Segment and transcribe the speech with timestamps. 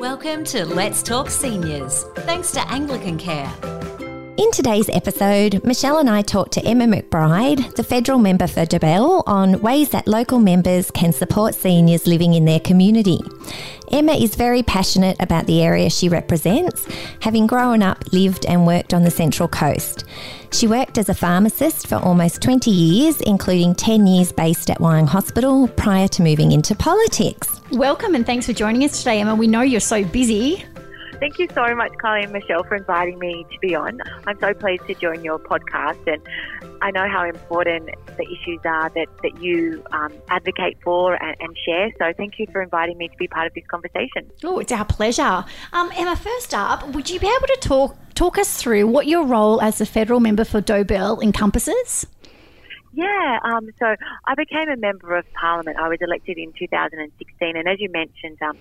[0.00, 3.50] Welcome to Let's Talk Seniors, thanks to Anglican Care.
[4.36, 9.22] In today's episode, Michelle and I talked to Emma McBride, the federal member for Dobell,
[9.26, 13.20] on ways that local members can support seniors living in their community.
[13.90, 16.86] Emma is very passionate about the area she represents,
[17.22, 20.04] having grown up, lived, and worked on the Central Coast.
[20.56, 25.06] She worked as a pharmacist for almost 20 years, including 10 years based at Wyong
[25.06, 27.60] Hospital prior to moving into politics.
[27.72, 29.34] Welcome and thanks for joining us today, Emma.
[29.34, 30.64] We know you're so busy.
[31.18, 34.00] Thank you so much, Carly and Michelle, for inviting me to be on.
[34.26, 36.20] I'm so pleased to join your podcast, and
[36.82, 37.88] I know how important
[38.18, 41.90] the issues are that, that you um, advocate for and, and, share.
[41.98, 44.30] So, thank you for inviting me to be part of this conversation.
[44.44, 45.44] Oh, it's our pleasure.
[45.72, 49.24] Um, Emma, first up, would you be able to talk talk us through what your
[49.24, 52.06] role as a federal member for Dobell encompasses?
[52.92, 53.94] Yeah, um, so
[54.26, 55.76] I became a member of parliament.
[55.78, 58.56] I was elected in 2016, and as you mentioned, um,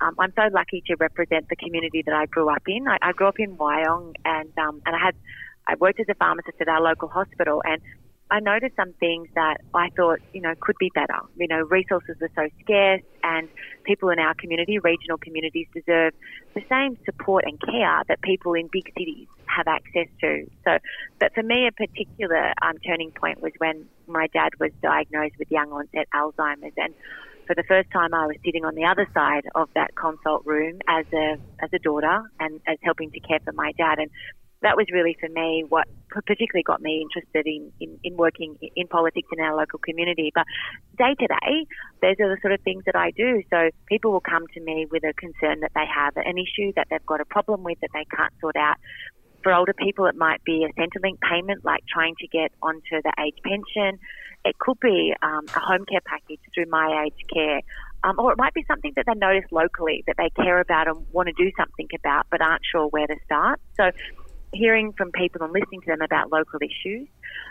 [0.00, 2.86] um, I'm so lucky to represent the community that I grew up in.
[2.88, 5.14] I, I grew up in Wyong, and um, and I had
[5.66, 7.80] I worked as a pharmacist at our local hospital, and
[8.30, 11.18] I noticed some things that I thought you know could be better.
[11.36, 13.48] You know, resources are so scarce, and
[13.84, 16.14] people in our community, regional communities, deserve
[16.54, 20.46] the same support and care that people in big cities have access to.
[20.64, 20.78] So,
[21.18, 25.50] but for me, a particular um, turning point was when my dad was diagnosed with
[25.50, 26.94] young onset Alzheimer's, and
[27.50, 30.78] for the first time, I was sitting on the other side of that consult room
[30.86, 33.98] as a as a daughter and as helping to care for my dad.
[33.98, 34.08] And
[34.62, 38.86] that was really for me what particularly got me interested in, in, in working in
[38.86, 40.30] politics in our local community.
[40.32, 40.46] But
[40.96, 41.66] day to day,
[42.00, 43.42] those are the sort of things that I do.
[43.50, 46.86] So people will come to me with a concern that they have, an issue that
[46.88, 48.76] they've got a problem with that they can't sort out.
[49.42, 53.12] For older people, it might be a Centrelink payment, like trying to get onto the
[53.18, 53.98] age pension.
[54.44, 57.60] It could be um, a home care package through My Aged Care.
[58.02, 61.04] Um, or it might be something that they notice locally that they care about and
[61.12, 63.60] want to do something about, but aren't sure where to start.
[63.76, 63.90] So,
[64.52, 67.08] hearing from people and listening to them about local issues.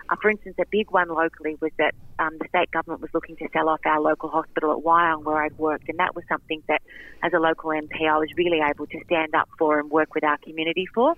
[0.09, 3.35] Uh, for instance, a big one locally was that um, the state government was looking
[3.37, 6.61] to sell off our local hospital at Wyong, where I'd worked, and that was something
[6.67, 6.81] that,
[7.23, 10.23] as a local MP, I was really able to stand up for and work with
[10.23, 11.15] our community for.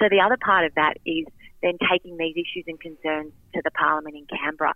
[0.00, 1.26] So the other part of that is
[1.62, 4.74] then taking these issues and concerns to the Parliament in Canberra.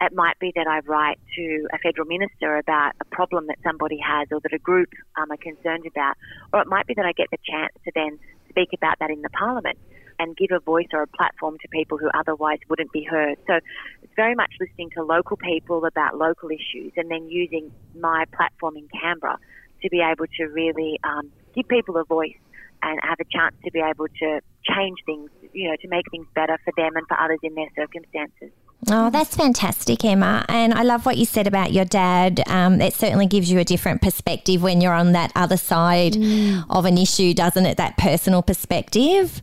[0.00, 3.98] It might be that I write to a federal minister about a problem that somebody
[3.98, 6.14] has or that a group um, are concerned about,
[6.52, 9.22] or it might be that I get the chance to then speak about that in
[9.22, 9.78] the Parliament
[10.20, 13.38] and give a voice or a platform to people who otherwise wouldn't be heard.
[13.46, 13.54] So
[14.02, 18.76] it's very much listening to local people about local issues and then using my platform
[18.76, 19.38] in Canberra
[19.82, 22.38] to be able to really um, give people a voice
[22.82, 26.26] and have a chance to be able to change things, you know, to make things
[26.34, 28.50] better for them and for others in their circumstances.
[28.90, 30.44] Oh, that's fantastic, Emma.
[30.48, 32.42] And I love what you said about your dad.
[32.46, 36.64] Um, it certainly gives you a different perspective when you're on that other side mm.
[36.70, 37.76] of an issue, doesn't it?
[37.76, 39.42] That personal perspective.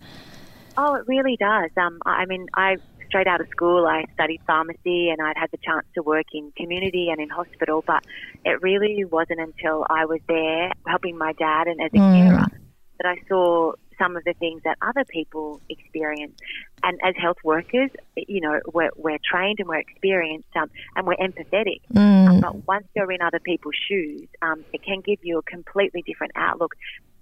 [0.78, 1.70] Oh, it really does.
[1.78, 5.58] Um, I mean, I straight out of school, I studied pharmacy and I'd had the
[5.58, 8.04] chance to work in community and in hospital, but
[8.44, 12.30] it really wasn't until I was there helping my dad and as a mm.
[12.30, 12.46] carer
[13.00, 16.34] that I saw some of the things that other people experience.
[16.84, 21.16] And as health workers, you know, we're, we're trained and we're experienced um, and we're
[21.16, 21.82] empathetic.
[21.94, 22.28] Mm.
[22.28, 26.04] Um, but once you're in other people's shoes, um, it can give you a completely
[26.06, 26.76] different outlook.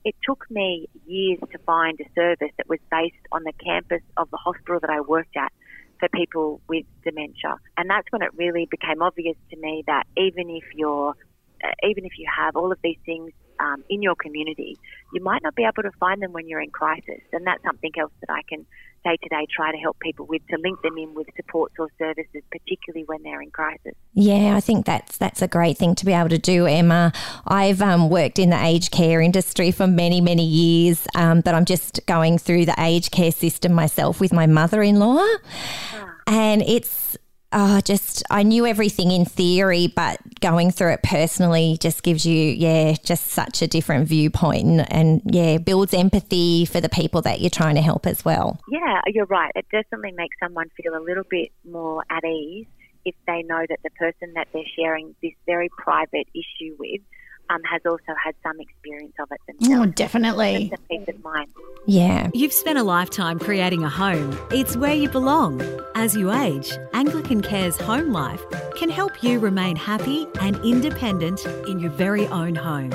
[0.06, 4.30] It took me years to find a service that was based on the campus of
[4.32, 5.52] the hospital that I worked at
[6.00, 7.56] for people with dementia.
[7.78, 11.16] And that's when it really became obvious to me that even if you're
[11.64, 13.32] uh, even if you have all of these things
[13.64, 14.78] um, in your community,
[15.14, 17.22] you might not be able to find them when you're in crisis.
[17.32, 18.66] And that's something else that I can
[19.04, 21.90] day to day try to help people with to link them in with supports or
[21.98, 23.94] services, particularly when they're in crisis.
[24.14, 27.12] Yeah, I think that's that's a great thing to be able to do, Emma.
[27.46, 31.66] I've um, worked in the aged care industry for many many years, um, but I'm
[31.66, 36.16] just going through the aged care system myself with my mother-in-law, ah.
[36.28, 37.18] and it's
[37.54, 42.36] oh, just I knew everything in theory, but going through it personally just gives you,
[42.36, 47.40] yeah, just such a different viewpoint and, and, yeah, builds empathy for the people that
[47.42, 48.60] you're trying to help as well.
[48.70, 49.52] Yeah, you're right.
[49.56, 52.66] It definitely makes someone feel a little bit more at ease
[53.06, 57.02] if they know that the person that they're sharing this very private issue with
[57.50, 59.88] um, has also had some experience of it themselves.
[59.88, 60.70] Oh, definitely.
[60.72, 61.50] It's a peace of mind.
[61.86, 62.30] Yeah.
[62.34, 64.38] You've spent a lifetime creating a home.
[64.52, 65.62] It's where you belong.
[65.96, 68.42] As you age, Anglican Care's home life
[68.76, 72.92] can help you remain happy and independent in your very own home.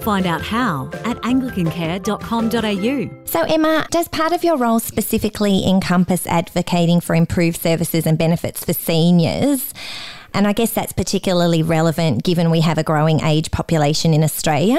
[0.00, 3.26] Find out how at anglicancare.com.au.
[3.26, 8.64] So, Emma, does part of your role specifically encompass advocating for improved services and benefits
[8.64, 9.74] for seniors?
[10.34, 14.78] And I guess that's particularly relevant given we have a growing age population in Australia.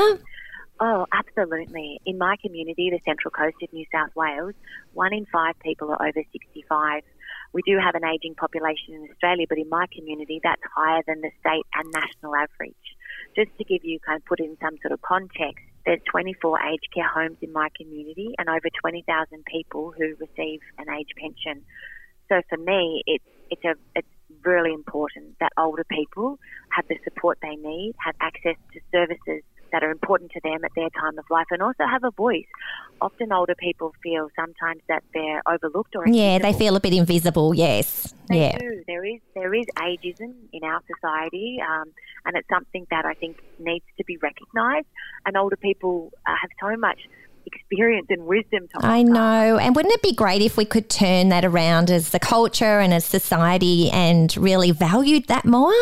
[0.79, 1.99] Oh, absolutely.
[2.05, 4.53] In my community, the Central Coast of New South Wales,
[4.93, 7.03] one in five people are over 65.
[7.51, 11.19] We do have an ageing population in Australia, but in my community, that's higher than
[11.21, 12.75] the state and national average.
[13.35, 16.87] Just to give you kind of put in some sort of context, there's 24 aged
[16.93, 21.65] care homes in my community and over 20,000 people who receive an age pension.
[22.29, 24.07] So for me, it's it's a it's
[24.43, 26.39] really important that older people
[26.71, 30.71] have the support they need, have access to services that are important to them at
[30.75, 32.45] their time of life and also have a voice.
[33.01, 37.53] Often older people feel sometimes that they're overlooked or Yeah, they feel a bit invisible,
[37.53, 38.13] yes.
[38.29, 38.57] They yeah.
[38.57, 38.83] do.
[38.87, 41.91] There is there is ageism in our society, um,
[42.25, 44.87] and it's something that I think needs to be recognised.
[45.25, 46.99] And older people uh, have so much
[47.45, 49.57] experience and wisdom to I know.
[49.57, 52.93] And wouldn't it be great if we could turn that around as the culture and
[52.93, 55.73] as society and really valued that more?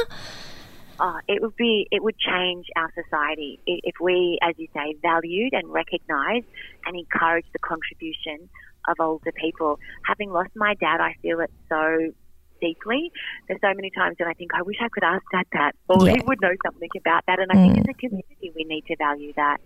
[1.00, 5.54] Oh, it would be it would change our society if we, as you say, valued
[5.54, 6.48] and recognised
[6.86, 8.50] and encouraged the contribution
[8.88, 9.80] of older people.
[10.08, 12.14] Having lost my dad, I feel it so
[12.60, 13.12] deeply.
[13.48, 16.06] There's so many times when I think I wish I could ask Dad that, or
[16.06, 16.14] Yeah.
[16.14, 17.40] he would know something about that.
[17.40, 18.00] And I think as a mm.
[18.00, 19.62] community, we need to value that.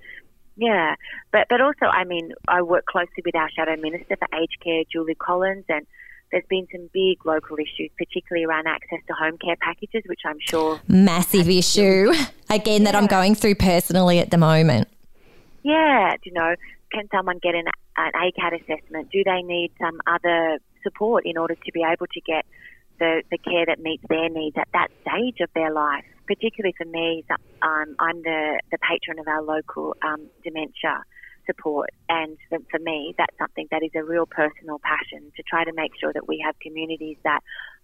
[0.62, 0.94] Yeah,
[1.32, 4.84] but but also, I mean, I work closely with our shadow minister for aged care,
[4.92, 5.88] Julie Collins, and
[6.32, 10.38] there's been some big local issues, particularly around access to home care packages, which I'm
[10.40, 12.14] sure Massive issue.
[12.52, 14.88] Again, that I'm going through personally at the moment.
[15.64, 16.54] Yeah, you know,
[16.92, 17.66] can someone get an,
[17.98, 19.10] an ACAT assessment?
[19.12, 22.46] Do they need some other support in order to be able to get
[23.00, 26.06] the, the care that meets their needs at that stage of their life?
[26.32, 27.26] Particularly for me,
[27.62, 31.04] um, I'm the, the patron of our local um, dementia
[31.46, 35.66] support, and for, for me, that's something that is a real personal passion to try
[35.66, 37.42] to make sure that we have communities that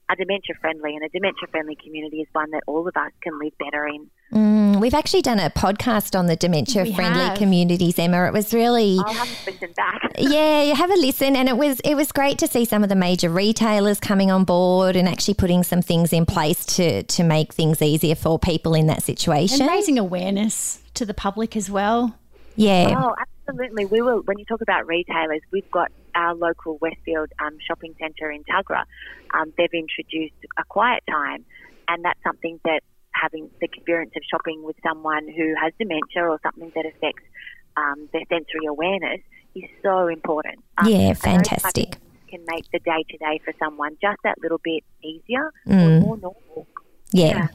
[0.07, 3.37] are dementia friendly, and a dementia friendly community is one that all of us can
[3.37, 4.09] live better in.
[4.31, 7.37] Mm, we've actually done a podcast on the dementia We friendly have.
[7.37, 8.25] communities, Emma.
[8.27, 10.01] It was really I'll have to listen back.
[10.17, 12.89] yeah, you have a listen, and it was it was great to see some of
[12.89, 17.23] the major retailers coming on board and actually putting some things in place to to
[17.23, 19.61] make things easier for people in that situation.
[19.61, 22.15] And raising awareness to the public as well.
[22.55, 23.15] Yeah, Oh,
[23.47, 23.85] absolutely.
[23.85, 24.21] We will.
[24.23, 28.83] When you talk about retailers, we've got our local Westfield um, shopping centre in Tuggerah.
[29.35, 31.45] Um, they've introduced a quiet time,
[31.87, 32.81] and that's something that
[33.21, 37.23] having the experience of shopping with someone who has dementia or something that affects
[37.75, 39.21] um, their sensory awareness
[39.55, 40.59] is so important.
[40.77, 41.91] Um, Yeah, fantastic.
[41.91, 44.83] type of things Can make the day to day for someone just that little bit
[45.03, 45.81] easier Mm.
[45.83, 46.67] or more normal.
[47.11, 47.47] yeah,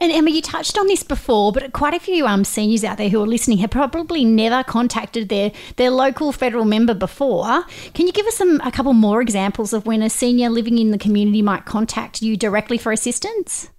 [0.00, 3.08] And Emma, you touched on this before, but quite a few um, seniors out there
[3.08, 7.64] who are listening have probably never contacted their, their local federal member before.
[7.94, 10.90] Can you give us some a couple more examples of when a senior living in
[10.90, 13.70] the community might contact you directly for assistance?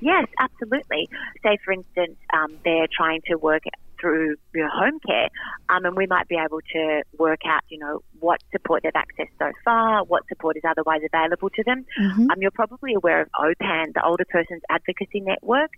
[0.00, 1.08] Yes, absolutely.
[1.42, 3.62] Say, for instance, um, they're trying to work
[4.00, 5.28] through you know, home care,
[5.68, 9.32] um, and we might be able to work out, you know, what support they've accessed
[9.40, 11.84] so far, what support is otherwise available to them.
[12.30, 15.70] Um, you're probably aware of OPAN, the Older Persons Advocacy Network.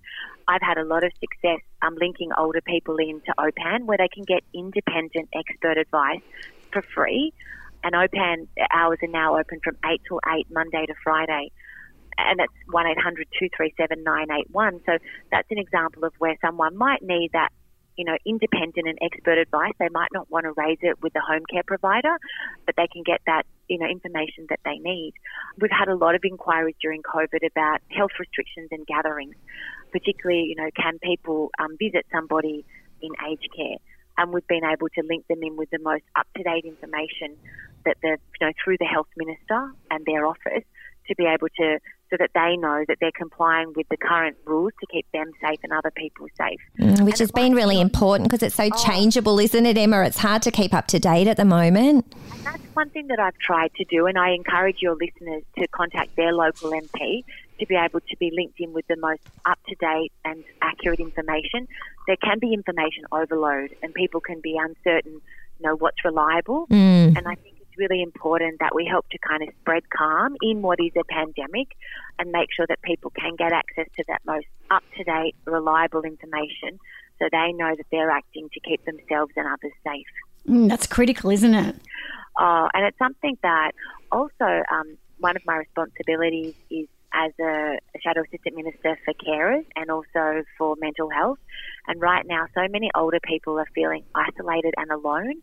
[0.46, 4.24] I've had a lot of success um, linking older people into OPAN, where they can
[4.24, 6.20] get independent expert advice
[6.72, 7.32] for free.
[7.82, 11.50] And OPAN hours are now open from 8 till 8, Monday to Friday
[12.28, 14.80] and that's 1 800 237 981.
[14.86, 14.98] So
[15.30, 17.50] that's an example of where someone might need that,
[17.96, 19.72] you know, independent and expert advice.
[19.78, 22.16] They might not want to raise it with the home care provider,
[22.66, 25.14] but they can get that, you know, information that they need.
[25.60, 29.34] We've had a lot of inquiries during COVID about health restrictions and gatherings,
[29.92, 32.64] particularly, you know, can people um, visit somebody
[33.02, 33.78] in aged care?
[34.18, 37.36] And we've been able to link them in with the most up to date information
[37.86, 40.64] that the, you know, through the health minister and their office
[41.10, 41.78] to be able to
[42.10, 45.58] so that they know that they're complying with the current rules to keep them safe
[45.62, 46.60] and other people safe.
[46.78, 50.02] Mm, which has been really important because it's so changeable, isn't it, Emma?
[50.02, 52.12] It's hard to keep up to date at the moment.
[52.32, 55.68] And that's one thing that I've tried to do, and I encourage your listeners to
[55.68, 57.24] contact their local MP
[57.60, 60.98] to be able to be linked in with the most up to date and accurate
[60.98, 61.68] information.
[62.06, 66.66] There can be information overload, and people can be uncertain, you know, what's reliable.
[66.68, 67.16] Mm.
[67.16, 70.62] And I think it's really important that we help to kind of spread calm in
[70.62, 71.68] what is a pandemic
[72.18, 76.02] and make sure that people can get access to that most up to date, reliable
[76.02, 76.78] information
[77.18, 80.06] so they know that they're acting to keep themselves and others safe.
[80.48, 81.76] Mm, that's critical, isn't it?
[82.38, 83.72] Uh, and it's something that
[84.10, 89.66] also um, one of my responsibilities is as a, a shadow assistant minister for carers
[89.76, 91.38] and also for mental health.
[91.86, 95.42] And right now, so many older people are feeling isolated and alone.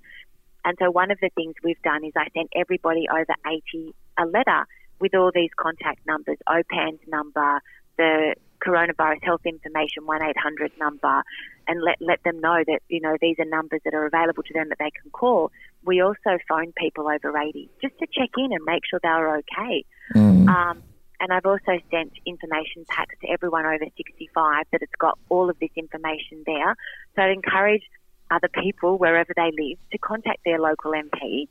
[0.68, 4.26] And so, one of the things we've done is I sent everybody over 80 a
[4.26, 4.66] letter
[5.00, 7.62] with all these contact numbers, OPAN's number,
[7.98, 10.34] the coronavirus health information 1-800
[10.78, 11.24] number
[11.70, 14.54] and let, let them know that, you know, these are numbers that are available to
[14.54, 15.52] them that they can call.
[15.86, 19.86] We also phone people over 80 just to check in and make sure they're okay.
[20.16, 20.50] Mm.
[20.50, 20.84] Um,
[21.22, 25.58] and I've also sent information packs to everyone over 65 that it's got all of
[25.60, 26.76] this information there.
[27.16, 27.84] So I'd encourage
[28.32, 31.48] other people, wherever they live, to contact their local MP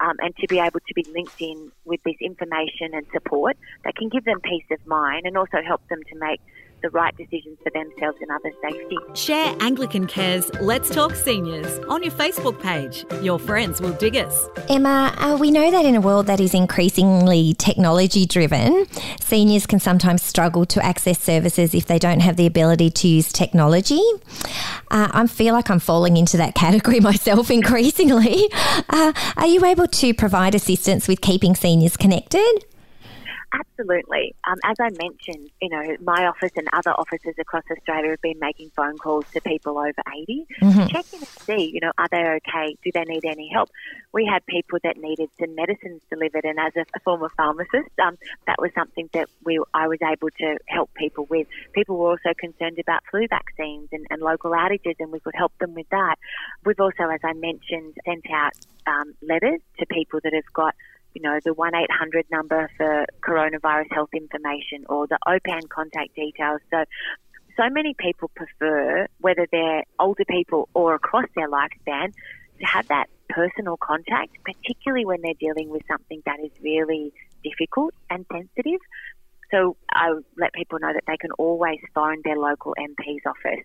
[0.00, 3.96] um, and to be able to be linked in with this information and support that
[3.96, 6.40] can give them peace of mind and also help them to make
[6.82, 8.96] the right decisions for themselves and other safety.
[9.14, 13.04] Share Anglican Cares Let's Talk Seniors on your Facebook page.
[13.22, 14.48] Your friends will dig us.
[14.68, 18.86] Emma, uh, we know that in a world that is increasingly technology driven,
[19.20, 23.32] seniors can sometimes struggle to access services if they don't have the ability to use
[23.32, 24.02] technology.
[24.90, 28.48] Uh, I feel like I'm falling into that category myself increasingly.
[28.88, 32.64] Uh, are you able to provide assistance with keeping seniors connected?
[33.52, 34.34] Absolutely.
[34.46, 38.38] Um, as I mentioned, you know, my office and other offices across Australia have been
[38.38, 40.86] making phone calls to people over 80, Mm-hmm.
[40.88, 42.76] checking to see, you know, are they okay?
[42.84, 43.70] Do they need any help?
[44.12, 48.18] We had people that needed some medicines delivered, and as a, a former pharmacist, um,
[48.46, 51.46] that was something that we I was able to help people with.
[51.72, 55.52] People were also concerned about flu vaccines and, and local outages, and we could help
[55.58, 56.16] them with that.
[56.64, 58.52] We've also, as I mentioned, sent out
[58.86, 60.74] um, letters to people that have got
[61.18, 66.60] you know, the 1 800 number for coronavirus health information or the OPAN contact details.
[66.70, 66.84] So,
[67.56, 72.12] so many people prefer, whether they're older people or across their lifespan,
[72.60, 77.94] to have that personal contact, particularly when they're dealing with something that is really difficult
[78.10, 78.80] and sensitive.
[79.50, 83.64] So I let people know that they can always phone their local MP's office.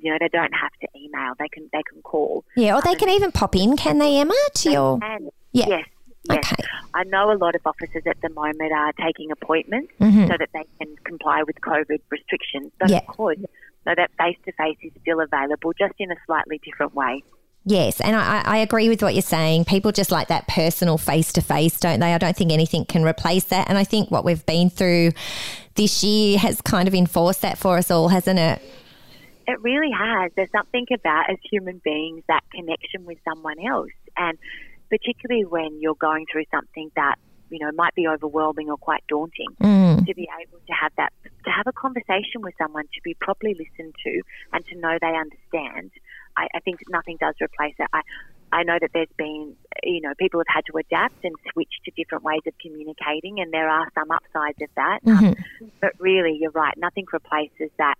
[0.00, 2.44] You know, they don't have to email; they can they can call.
[2.56, 4.98] Yeah, or they um, can even pop in, can they, Emma, to your.
[5.02, 5.66] And Yeah.
[5.68, 5.84] yes,
[6.28, 6.38] yes.
[6.52, 6.62] Okay.
[6.94, 10.28] I know a lot of officers at the moment are taking appointments Mhm.
[10.28, 12.72] so that they can comply with COVID restrictions.
[12.78, 12.98] But Yeah.
[12.98, 13.38] of course,
[13.84, 17.22] so that face to face is still available, just in a slightly different way.
[17.64, 19.66] Yes, and I, I agree with what you're saying.
[19.66, 22.14] People just like that personal face to face, don't they?
[22.14, 23.68] I don't think anything can replace that.
[23.68, 25.10] And I think what we've been through
[25.74, 28.62] this year has kind of enforced that for us all, hasn't it?
[29.46, 30.32] It really has.
[30.36, 34.38] There's something about as human beings that connection with someone else, and
[34.90, 37.16] particularly when you're going through something that
[37.50, 39.48] you know might be overwhelming or quite daunting.
[39.62, 39.90] Mm.
[40.06, 41.12] to be able to have that,
[41.44, 45.14] to have a conversation with someone, to be properly listened to, and to know they
[45.14, 45.90] understand.
[46.36, 47.88] I, I think nothing does replace it.
[47.92, 48.02] I,
[48.52, 49.54] I know that there's been,
[49.84, 53.52] you know, people have had to adapt and switch to different ways of communicating, and
[53.52, 54.98] there are some upsides of that.
[55.06, 55.36] Um,
[55.80, 56.74] but really, you're right.
[56.76, 57.94] Nothing replaces that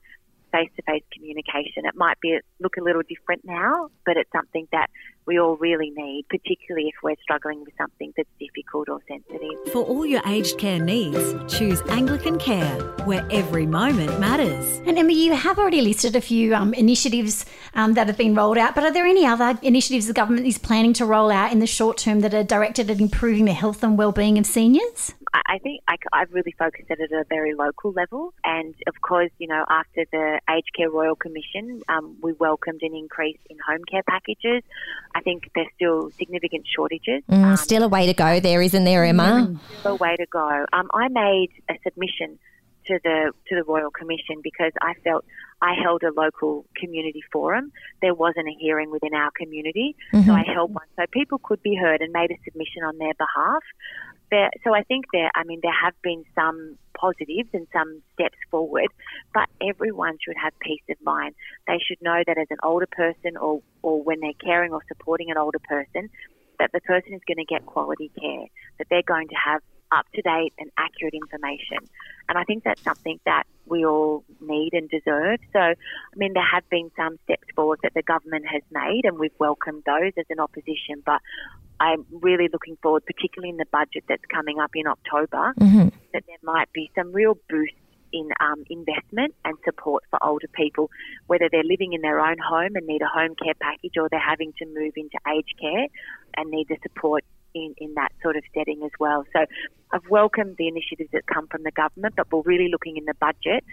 [0.52, 1.86] face-to-face communication.
[1.86, 4.90] It might be look a little different now, but it's something that
[5.30, 9.72] we all really need, particularly if we're struggling with something that's difficult or sensitive.
[9.72, 14.80] For all your aged care needs, choose Anglican Care, where every moment matters.
[14.86, 18.58] And Emma, you have already listed a few um, initiatives um, that have been rolled
[18.58, 21.60] out, but are there any other initiatives the government is planning to roll out in
[21.60, 25.14] the short term that are directed at improving the health and well-being of seniors?
[25.32, 28.32] I I think I, have really focused it at a very local level.
[28.44, 32.94] And of course, you know, after the Aged Care Royal Commission, um, we welcomed an
[32.94, 34.62] increase in home care packages.
[35.14, 37.22] I think there's still significant shortages.
[37.30, 39.58] Mm, Um, still a way to go there, isn't there, Emma?
[39.80, 40.66] still a way to go.
[40.72, 42.38] Um, I made a submission
[42.86, 45.24] to the to the Royal Commission because I felt
[45.62, 47.72] I held a local community forum.
[48.00, 49.94] There wasn't a hearing within our community,
[50.24, 53.12] so I held one so people could be heard and made a submission on their
[53.14, 53.62] behalf.
[54.30, 58.36] There, so I think there, I mean, there have been some positives and some steps
[58.50, 58.88] forward,
[59.34, 61.34] but everyone should have peace of mind.
[61.66, 65.30] They should know that as an older person or, or when they're caring or supporting
[65.30, 66.10] an older person,
[66.60, 68.46] that the person is going to get quality care,
[68.78, 71.78] that they're going to have up to date and accurate information.
[72.28, 75.40] And I think that's something that we all need and deserve.
[75.52, 75.74] So, I
[76.16, 79.84] mean, there have been some steps forward that the government has made, and we've welcomed
[79.86, 81.02] those as an opposition.
[81.04, 81.20] But
[81.80, 85.54] I'm really looking forward, particularly in the budget that's coming up in October,
[86.12, 87.74] that there might be some real boost
[88.12, 90.90] in um, investment and support for older people,
[91.26, 94.20] whether they're living in their own home and need a home care package or they're
[94.20, 95.86] having to move into aged care
[96.36, 99.24] and need the support in, in that sort of setting as well.
[99.32, 99.44] So
[99.92, 103.14] I've welcomed the initiatives that come from the government, but we're really looking in the
[103.14, 103.64] budget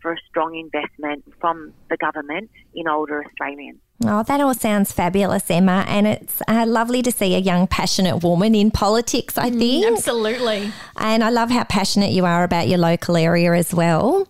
[0.00, 3.78] for a strong investment from the government in older Australians.
[4.04, 5.84] Oh, that all sounds fabulous, Emma.
[5.86, 9.86] And it's uh, lovely to see a young, passionate woman in politics, I think.
[9.86, 10.72] Absolutely.
[10.96, 14.26] And I love how passionate you are about your local area as well.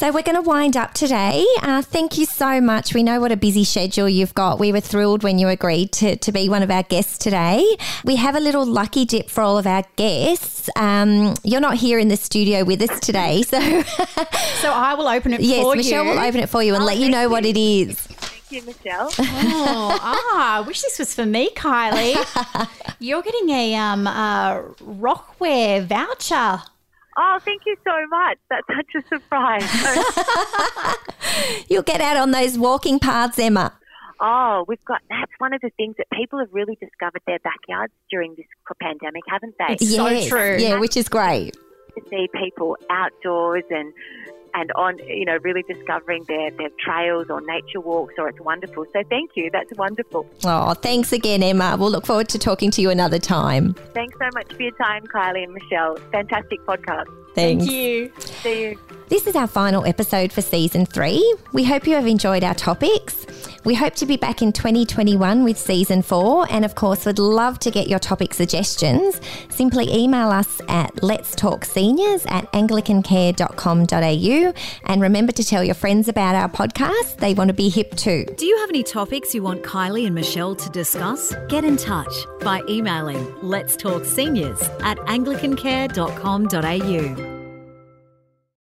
[0.00, 1.44] So we're going to wind up today.
[1.60, 2.94] Uh, thank you so much.
[2.94, 4.58] We know what a busy schedule you've got.
[4.58, 7.76] We were thrilled when you agreed to, to be one of our guests today.
[8.02, 10.70] We have a little lucky dip for all of our guests.
[10.74, 15.34] Um, you're not here in the studio with us today, so So I will open
[15.34, 16.10] it yes, for Michelle you.
[16.12, 18.00] will open it for you and Oh, let you thank know what it is.
[18.00, 19.10] Thank you, Michelle.
[19.18, 22.16] Oh, ah, I wish this was for me, Kylie.
[23.00, 26.62] You're getting a um, uh, Rockwear voucher.
[27.16, 28.38] Oh, thank you so much.
[28.48, 29.64] That's such a surprise.
[31.68, 33.72] You'll get out on those walking paths, Emma.
[34.20, 37.92] oh, we've got that's one of the things that people have really discovered their backyards
[38.10, 38.46] during this
[38.80, 39.74] pandemic, haven't they?
[39.74, 40.56] It's so Yes, true.
[40.58, 41.54] Yeah, which is great.
[41.96, 43.92] to see people outdoors and
[44.54, 48.84] and on you know really discovering their their trails or nature walks or it's wonderful
[48.92, 51.76] so thank you that's wonderful Oh, thanks again, Emma.
[51.78, 53.74] We'll look forward to talking to you another time.
[53.94, 57.64] thanks so much for your time kylie and michelle fantastic podcast Thanks.
[57.64, 58.12] Thank you.
[58.18, 61.22] see you This is our final episode for season three.
[61.52, 63.24] We hope you have enjoyed our topics.
[63.64, 67.58] We hope to be back in 2021 with season four, and of course, would love
[67.60, 69.20] to get your topic suggestions.
[69.50, 74.52] Simply email us at let's talk seniors at anglicancare.com.au
[74.84, 77.18] and remember to tell your friends about our podcast.
[77.18, 78.24] They want to be hip too.
[78.36, 81.34] Do you have any topics you want Kylie and Michelle to discuss?
[81.48, 87.39] Get in touch by emailing let's talk seniors at anglicancare.com.au.